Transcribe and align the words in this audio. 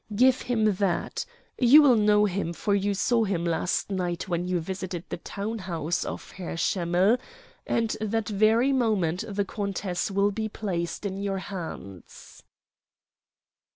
Give 0.15 0.41
him 0.41 0.65
that 0.77 1.27
you 1.59 1.83
will 1.83 1.95
know 1.95 2.25
him, 2.25 2.53
for 2.53 2.73
you 2.73 2.95
saw 2.95 3.23
him 3.23 3.45
last 3.45 3.91
night 3.91 4.27
when 4.27 4.47
you 4.47 4.59
visited 4.59 5.03
the 5.09 5.17
town 5.17 5.59
house 5.59 6.03
of 6.03 6.31
Herr 6.31 6.57
Schemmell 6.57 7.19
and 7.67 7.95
that 8.01 8.27
very 8.27 8.73
moment 8.73 9.23
the 9.29 9.45
countess 9.45 10.09
will 10.09 10.31
be 10.31 10.49
placed 10.49 11.05
in 11.05 11.17
your 11.21 11.37
hands." 11.37 12.41